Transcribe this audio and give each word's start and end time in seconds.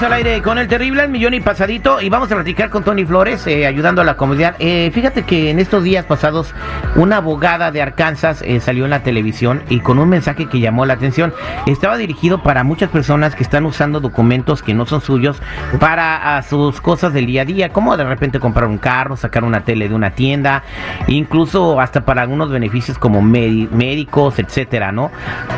Al 0.00 0.12
aire 0.12 0.42
con 0.42 0.58
el 0.58 0.66
terrible 0.66 1.02
al 1.02 1.08
millón 1.08 1.34
y 1.34 1.40
pasadito 1.40 2.00
y 2.00 2.10
vamos 2.10 2.30
a 2.30 2.34
platicar 2.34 2.68
con 2.68 2.82
Tony 2.82 3.06
Flores 3.06 3.46
eh, 3.46 3.64
ayudando 3.64 4.02
a 4.02 4.04
la 4.04 4.16
comunidad. 4.16 4.56
Eh, 4.58 4.90
fíjate 4.92 5.22
que 5.22 5.50
en 5.50 5.60
estos 5.60 5.84
días 5.84 6.04
pasados 6.04 6.52
una 6.96 7.18
abogada 7.18 7.70
de 7.70 7.80
Arkansas 7.80 8.42
eh, 8.42 8.58
salió 8.60 8.84
en 8.84 8.90
la 8.90 9.04
televisión 9.04 9.62
y 9.70 9.80
con 9.80 10.00
un 10.00 10.08
mensaje 10.08 10.46
que 10.46 10.58
llamó 10.58 10.84
la 10.84 10.94
atención. 10.94 11.32
Estaba 11.66 11.96
dirigido 11.96 12.42
para 12.42 12.64
muchas 12.64 12.90
personas 12.90 13.36
que 13.36 13.44
están 13.44 13.64
usando 13.64 14.00
documentos 14.00 14.62
que 14.62 14.74
no 14.74 14.84
son 14.84 15.00
suyos 15.00 15.40
para 15.78 16.42
sus 16.42 16.80
cosas 16.80 17.12
del 17.12 17.26
día 17.26 17.42
a 17.42 17.44
día, 17.46 17.72
como 17.72 17.96
de 17.96 18.04
repente 18.04 18.40
comprar 18.40 18.66
un 18.66 18.78
carro, 18.78 19.16
sacar 19.16 19.44
una 19.44 19.64
tele 19.64 19.88
de 19.88 19.94
una 19.94 20.10
tienda, 20.10 20.64
incluso 21.06 21.80
hasta 21.80 22.04
para 22.04 22.22
algunos 22.22 22.50
beneficios 22.50 22.98
como 22.98 23.22
médicos, 23.22 24.38
etcétera, 24.38 24.92
¿no? 24.92 25.12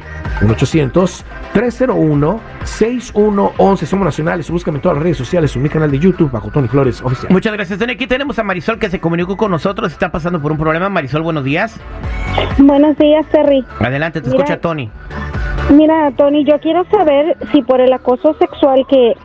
1-800-301-6111. 1.57 3.85
Somos 3.85 4.05
nacionales. 4.05 4.49
Búscame 4.49 4.77
en 4.77 4.81
todas 4.81 4.97
las 4.97 5.03
redes 5.03 5.17
sociales, 5.17 5.55
en 5.55 5.63
mi 5.63 5.69
canal 5.69 5.91
de 5.91 5.99
YouTube 5.99 6.31
bajo 6.31 6.49
Tony 6.49 6.67
Flores 6.67 7.01
Oficial. 7.01 7.31
Muchas 7.31 7.53
gracias, 7.53 7.79
Tony. 7.79 7.93
Aquí 7.93 8.07
tenemos 8.07 8.39
a 8.39 8.43
Marisol 8.43 8.79
que 8.79 8.89
se 8.89 8.99
comunicó 8.99 9.37
con 9.37 9.51
nosotros. 9.51 9.91
Está 9.91 10.11
pasando 10.11 10.41
por 10.41 10.51
un 10.51 10.57
problema. 10.57 10.89
Marisol, 10.89 11.21
buenos 11.21 11.43
días. 11.43 11.79
Buenos 12.57 12.97
días, 12.97 13.25
Terry. 13.31 13.63
Adelante, 13.79 14.21
te 14.21 14.29
escucha 14.29 14.59
Tony. 14.59 14.89
Mira, 15.71 16.11
Tony, 16.15 16.45
yo 16.45 16.59
quiero 16.59 16.85
saber 16.85 17.35
si 17.51 17.61
por 17.61 17.81
el 17.81 17.91
acoso 17.91 18.33
sexual 18.39 18.85
que 18.89 19.15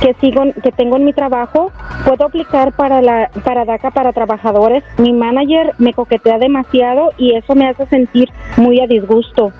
que 0.00 0.14
sigo 0.20 0.42
que 0.62 0.72
tengo 0.72 0.96
en 0.96 1.04
mi 1.04 1.14
trabajo 1.14 1.72
puedo 2.04 2.26
aplicar 2.26 2.72
para 2.72 3.00
la 3.00 3.30
para 3.44 3.64
DACA 3.64 3.90
para 3.90 4.12
trabajadores. 4.12 4.84
Mi 4.98 5.12
manager 5.12 5.74
me 5.78 5.94
coquetea 5.94 6.38
demasiado 6.38 7.12
y 7.16 7.34
eso 7.34 7.54
me 7.54 7.68
hace 7.68 7.86
sentir 7.86 8.28
muy 8.56 8.80
a 8.80 8.86
disgusto. 8.86 9.52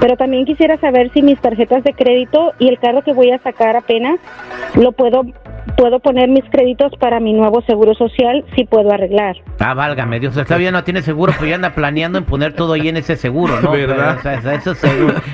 Pero 0.00 0.16
también 0.16 0.46
quisiera 0.46 0.78
saber 0.78 1.10
si 1.12 1.22
mis 1.22 1.38
tarjetas 1.40 1.84
de 1.84 1.92
crédito 1.92 2.52
y 2.58 2.68
el 2.68 2.78
carro 2.78 3.02
que 3.02 3.12
voy 3.12 3.30
a 3.30 3.38
sacar 3.38 3.76
apenas 3.76 4.18
lo 4.74 4.92
puedo 4.92 5.24
puedo 5.80 5.98
poner 5.98 6.28
mis 6.28 6.44
créditos 6.50 6.92
para 7.00 7.20
mi 7.20 7.32
nuevo 7.32 7.62
seguro 7.62 7.94
social 7.94 8.44
si 8.54 8.64
puedo 8.64 8.92
arreglar. 8.92 9.36
Ah, 9.58 9.72
válgame 9.72 10.20
Dios, 10.20 10.34
todavía 10.34 10.70
no 10.70 10.84
tiene 10.84 11.00
seguro, 11.00 11.32
pero 11.38 11.48
ya 11.48 11.54
anda 11.54 11.74
planeando 11.74 12.18
en 12.18 12.24
poner 12.24 12.52
todo 12.52 12.74
ahí 12.74 12.88
en 12.88 12.98
ese 12.98 13.16
seguro, 13.16 13.58
¿no? 13.62 13.70
¿Verdad? 13.72 14.18
eso 14.52 14.72
es 14.72 14.84